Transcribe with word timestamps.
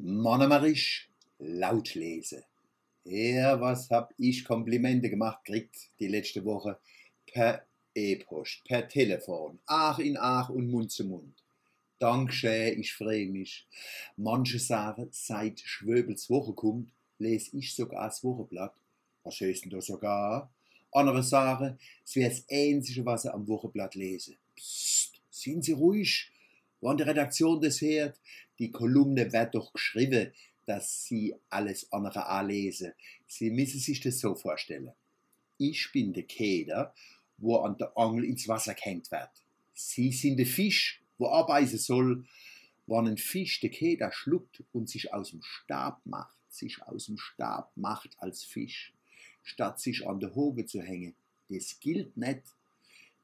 Monomerisch 0.00 1.08
laut 1.40 1.94
lese. 1.96 2.44
Ja, 3.02 3.60
was 3.60 3.90
hab 3.90 4.14
ich 4.16 4.44
Komplimente 4.44 5.10
gemacht 5.10 5.44
kriegt 5.44 5.76
die 5.98 6.06
letzte 6.06 6.44
Woche 6.44 6.78
per 7.26 7.66
E-Post, 7.94 8.62
per 8.64 8.88
Telefon, 8.88 9.58
Ach 9.66 9.98
in 9.98 10.16
Ach 10.16 10.50
und 10.50 10.70
Mund 10.70 10.92
zu 10.92 11.04
Mund. 11.04 11.34
Dankeschön, 11.98 12.78
ich 12.78 12.94
freue 12.94 13.26
mich. 13.26 13.66
Manche 14.16 14.60
sagen, 14.60 15.08
seit 15.10 15.58
Schwöbels 15.58 16.30
Woche 16.30 16.52
kommt, 16.52 16.92
lese 17.18 17.56
ich 17.56 17.74
sogar 17.74 18.06
das 18.06 18.22
Wochenblatt. 18.22 18.74
Was 19.24 19.40
heißt 19.40 19.64
denn 19.64 19.70
da 19.70 19.80
sogar? 19.80 20.48
Andere 20.92 21.24
sagen, 21.24 21.76
es 22.04 22.14
wäre 22.14 22.30
das 22.30 22.44
Einzige, 22.48 23.04
was 23.04 23.22
sie 23.22 23.34
am 23.34 23.48
Wochenblatt 23.48 23.96
lesen. 23.96 24.36
Psst, 24.54 25.20
sind 25.28 25.64
Sie 25.64 25.72
ruhig. 25.72 26.30
Wann 26.80 26.96
die 26.96 27.02
Redaktion 27.02 27.60
das 27.60 27.80
hört, 27.80 28.20
die 28.58 28.70
Kolumne 28.70 29.32
wird 29.32 29.54
doch 29.54 29.72
geschrieben, 29.72 30.32
dass 30.64 31.04
Sie 31.04 31.34
alles 31.48 31.90
andere 31.92 32.26
anlesen. 32.26 32.92
Sie 33.26 33.50
müssen 33.50 33.80
sich 33.80 34.00
das 34.00 34.20
so 34.20 34.34
vorstellen. 34.34 34.92
Ich 35.56 35.90
bin 35.92 36.12
der 36.12 36.24
Keder, 36.24 36.94
wo 37.38 37.56
an 37.56 37.78
der 37.78 37.96
Angel 37.96 38.24
ins 38.24 38.46
Wasser 38.48 38.74
gehängt 38.74 39.10
wird. 39.10 39.30
Sie 39.74 40.12
sind 40.12 40.36
der 40.36 40.46
Fisch, 40.46 41.00
wo 41.16 41.28
arbeiten 41.28 41.78
soll. 41.78 42.24
Wenn 42.86 43.06
ein 43.06 43.18
Fisch 43.18 43.60
der 43.60 43.70
Keder 43.70 44.12
schluckt 44.12 44.62
und 44.72 44.88
sich 44.88 45.12
aus 45.12 45.30
dem 45.30 45.42
Stab 45.42 46.00
macht, 46.04 46.36
sich 46.48 46.82
aus 46.82 47.06
dem 47.06 47.18
Stab 47.18 47.70
macht 47.76 48.10
als 48.18 48.44
Fisch, 48.44 48.92
statt 49.42 49.80
sich 49.80 50.06
an 50.06 50.20
der 50.20 50.34
Hoge 50.34 50.66
zu 50.66 50.80
hängen, 50.80 51.14
das 51.48 51.78
gilt 51.80 52.16
nicht. 52.16 52.42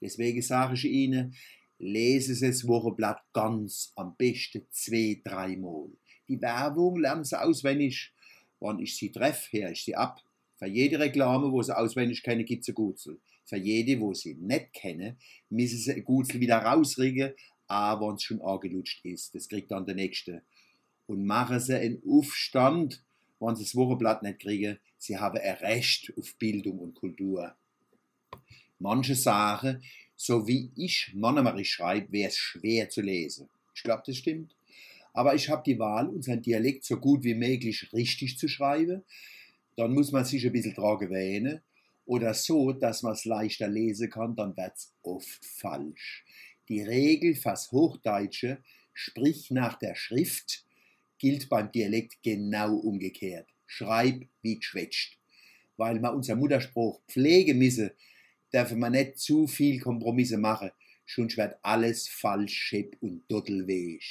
Deswegen 0.01 0.43
sage 0.43 0.75
ich 0.75 0.85
Ihnen, 0.85 1.35
lesen 1.79 2.35
Sie 2.35 2.47
das 2.47 2.67
Wochenblatt 2.67 3.23
ganz, 3.33 3.93
am 3.97 4.17
besten 4.17 4.67
zwei, 4.71 5.21
dreimal. 5.25 5.89
Die 6.29 6.41
Werbung 6.41 7.01
lernen 7.01 7.25
Sie 7.25 7.41
auswendig. 7.41 8.13
Wann 8.61 8.79
ich 8.79 8.97
sie 8.97 9.13
treffe, 9.13 9.59
höre 9.59 9.71
ich 9.73 9.85
sie 9.85 9.95
ab. 9.95 10.23
Für 10.57 10.67
jede 10.67 10.99
Reklame, 10.99 11.53
wo 11.53 11.61
sie 11.61 11.77
auswendig 11.77 12.23
kennen, 12.23 12.47
gibt 12.47 12.63
es 12.63 12.69
ein 12.69 12.75
Gutzel. 12.75 13.21
Für 13.45 13.59
jede, 13.59 14.01
wo 14.01 14.15
sie 14.15 14.35
nicht 14.35 14.73
kennen, 14.73 15.19
müssen 15.51 15.79
sie 15.79 15.93
ein 15.93 16.05
Gutzel 16.05 16.41
wieder 16.41 16.59
rausregen, 16.59 17.35
aber 17.67 18.09
wenn 18.09 18.15
es 18.15 18.23
schon 18.23 18.41
angelutscht 18.41 19.05
ist. 19.05 19.35
Das 19.35 19.49
kriegt 19.49 19.71
dann 19.71 19.85
der 19.85 19.95
Nächste. 19.95 20.43
Und 21.07 21.27
machen 21.27 21.61
sie 21.61 21.75
einen 21.75 22.03
Aufstand, 22.09 23.03
wenn 23.39 23.57
sie 23.57 23.65
das 23.65 23.77
Wochenblatt 23.77 24.23
nicht 24.23 24.41
kriegen. 24.41 24.79
Sie 24.97 25.19
haben 25.19 25.37
ein 25.37 25.57
Recht 25.57 26.13
auf 26.17 26.35
Bildung 26.37 26.79
und 26.79 26.95
Kultur. 26.95 27.55
Manche 28.79 29.15
sagen, 29.15 29.83
so 30.17 30.47
wie 30.47 30.71
ich 30.77 31.13
Monomery 31.15 31.65
schreibe, 31.65 32.13
wäre 32.13 32.29
es 32.29 32.37
schwer 32.37 32.89
zu 32.89 33.01
lesen. 33.01 33.49
Ich 33.75 33.83
glaube, 33.83 34.03
das 34.07 34.17
stimmt. 34.17 34.55
Aber 35.13 35.35
ich 35.35 35.49
habe 35.49 35.63
die 35.65 35.79
Wahl, 35.79 36.09
unseren 36.09 36.43
Dialekt 36.43 36.85
so 36.85 36.97
gut 36.97 37.23
wie 37.25 37.35
möglich 37.35 37.93
richtig 37.93 38.39
zu 38.39 38.49
schreiben. 38.49 39.05
Dann 39.77 39.93
muss 39.93 40.13
man 40.13 40.25
sich 40.25 40.45
ein 40.45 40.53
bisschen 40.53 40.75
dran 40.75 40.99
gewöhnen. 40.99 41.61
Oder 42.07 42.35
so, 42.35 42.73
dass 42.73 43.03
man 43.03 43.13
es 43.13 43.25
leichter 43.25 43.69
lesen 43.69 44.11
kann, 44.11 44.37
dann 44.37 44.57
wird 44.57 44.77
es 44.77 44.93
oft 45.03 45.45
falsch. 45.45 46.25
Die 46.69 46.83
Regel 46.83 47.35
fürs 47.35 47.73
Hochdeutsche, 47.73 48.59
sprich 48.93 49.51
nach 49.51 49.79
der 49.79 49.95
Schrift, 49.95 50.65
gilt 51.19 51.49
beim 51.49 51.71
Dialekt 51.73 52.23
genau 52.23 52.77
umgekehrt. 52.77 53.49
Schreib 53.67 54.27
wie 54.43 54.57
geschwätzt. 54.57 55.17
Weil 55.77 55.99
man 56.01 56.15
unser 56.15 56.37
Mutterspruch 56.37 57.01
pflegen 57.09 57.59
müsse, 57.59 57.95
dürfen 58.55 58.79
wir 58.79 58.91
nicht 58.91 59.19
zu 59.19 59.49
viel 59.49 59.81
Kompromisse 59.81 60.39
machen, 60.39 60.71
sonst 61.07 61.37
wird 61.37 61.57
alles 61.63 62.09
falsch, 62.09 62.55
schepp 62.55 62.97
und 63.01 63.25
dottelweg. 63.29 64.03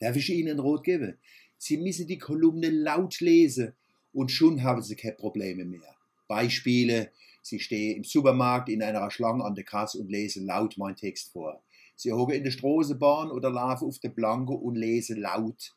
Darf 0.00 0.16
ich 0.16 0.30
Ihnen 0.30 0.58
Rot 0.58 0.84
geben? 0.84 1.18
Sie 1.58 1.76
müssen 1.76 2.06
die 2.06 2.18
Kolumne 2.18 2.70
laut 2.70 3.20
lesen 3.20 3.74
und 4.12 4.30
schon 4.30 4.62
haben 4.62 4.82
Sie 4.82 4.96
keine 4.96 5.14
Probleme 5.14 5.64
mehr. 5.64 5.94
Beispiele, 6.26 7.12
Sie 7.42 7.60
stehen 7.60 7.96
im 7.98 8.04
Supermarkt 8.04 8.68
in 8.68 8.82
einer 8.82 9.10
Schlange 9.10 9.44
an 9.44 9.54
der 9.54 9.64
Kasse 9.64 9.98
und 9.98 10.10
lesen 10.10 10.46
laut 10.46 10.76
meinen 10.78 10.96
Text 10.96 11.32
vor. 11.32 11.62
Sie 11.96 12.12
hocken 12.12 12.36
in 12.36 12.44
der 12.44 12.50
Straßenbahn 12.50 13.30
oder 13.30 13.50
laufen 13.50 13.88
auf 13.88 13.98
der 13.98 14.10
Blanke 14.10 14.52
und 14.52 14.76
lesen 14.76 15.20
laut. 15.20 15.74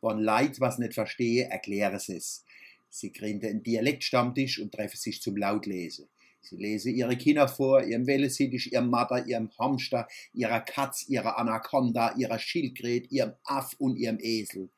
Wenn 0.00 0.18
Leute 0.18 0.60
was 0.60 0.78
nicht 0.78 0.94
verstehen, 0.94 1.50
erklären 1.50 1.98
Sie 1.98 2.16
es. 2.16 2.44
Sie 2.90 3.10
kriegen 3.10 3.44
einen 3.44 3.62
Dialektstammtisch 3.62 4.60
und 4.60 4.72
treffen 4.72 4.96
sich 4.96 5.20
zum 5.20 5.36
Lautlesen. 5.36 6.08
Sie 6.44 6.56
lesen 6.56 6.94
ihre 6.94 7.16
Kinder 7.16 7.48
vor, 7.48 7.82
ihrem 7.82 8.06
Wellensittich, 8.06 8.70
ihrem 8.72 8.90
Matter, 8.90 9.26
ihrem 9.26 9.50
Hamster, 9.58 10.06
ihrer 10.34 10.60
Katz, 10.60 11.08
ihrer 11.08 11.38
Anaconda, 11.38 12.14
ihrer 12.16 12.38
Schildkröte, 12.38 13.08
ihrem 13.08 13.32
Aff 13.44 13.74
und 13.78 13.96
ihrem 13.96 14.18
Esel. 14.20 14.68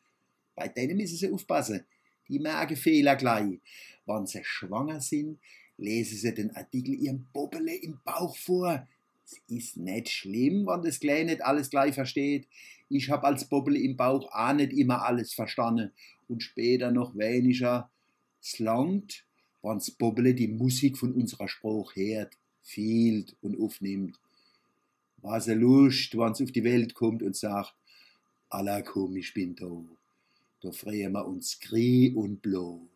Bei 0.54 0.68
denen 0.68 0.96
müssen 0.96 1.16
sie 1.16 1.30
aufpassen. 1.30 1.84
Die 2.28 2.38
merken 2.38 2.76
Fehler 2.76 3.16
gleich. 3.16 3.60
Wenn 4.06 4.26
sie 4.26 4.44
schwanger 4.44 5.00
sind, 5.00 5.40
lesen 5.76 6.18
sie 6.18 6.34
den 6.34 6.54
Artikel 6.54 6.94
ihrem 6.94 7.26
Bobbele 7.32 7.74
im 7.74 8.00
Bauch 8.04 8.36
vor. 8.36 8.86
Es 9.24 9.38
ist 9.48 9.76
nicht 9.76 10.08
schlimm, 10.08 10.66
wenn 10.66 10.82
das 10.82 11.00
Kleine 11.00 11.32
nicht 11.32 11.44
alles 11.44 11.70
gleich 11.70 11.94
versteht. 11.94 12.46
Ich 12.88 13.10
hab 13.10 13.24
als 13.24 13.48
Bobbele 13.48 13.80
im 13.80 13.96
Bauch 13.96 14.30
auch 14.32 14.52
nicht 14.52 14.72
immer 14.72 15.02
alles 15.02 15.34
verstanden 15.34 15.92
und 16.28 16.44
später 16.44 16.92
noch 16.92 17.16
weniger. 17.16 17.90
Es 18.40 18.60
langt, 18.60 19.25
wann's 19.66 19.90
Bobble 19.90 20.32
die 20.32 20.48
Musik 20.48 20.96
von 20.96 21.12
unserer 21.12 21.48
Spruch 21.48 21.96
hört, 21.96 22.38
fielt 22.62 23.36
und 23.42 23.60
aufnimmt. 23.60 24.18
Was 25.18 25.48
er 25.48 25.56
Lust, 25.56 26.16
wann's 26.16 26.40
auf 26.40 26.52
die 26.52 26.62
Welt 26.62 26.94
kommt 26.94 27.22
und 27.22 27.34
sagt, 27.34 27.74
Allah 28.48 28.80
komm, 28.82 29.16
ich 29.16 29.34
bin 29.34 29.56
da. 29.56 29.84
Da 30.60 30.70
freuen 30.70 31.12
wir 31.12 31.26
uns 31.26 31.58
Krie 31.58 32.12
und 32.14 32.40
Blo. 32.42 32.88